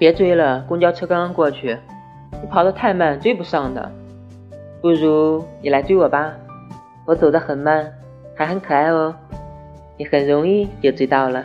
[0.00, 1.76] 别追了，公交车刚刚过去，
[2.40, 3.92] 你跑得太慢，追不上的。
[4.80, 6.32] 不如你来追我吧，
[7.04, 7.92] 我走得很慢，
[8.34, 9.14] 还很可爱哦，
[9.98, 11.44] 你很容易就追到了。